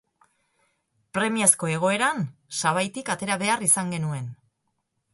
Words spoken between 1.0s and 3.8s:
Premiazko egoeran, sabaitik atera behar